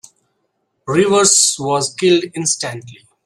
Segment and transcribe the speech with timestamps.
[0.87, 3.07] Rivers was killed instantly.